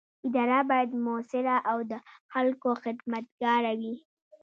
اداره 0.27 0.59
باید 0.69 0.91
مؤثره 1.05 1.55
او 1.71 1.77
د 1.91 1.93
خلکو 2.31 2.69
خدمتګاره 2.83 3.71
وي. 3.79 3.95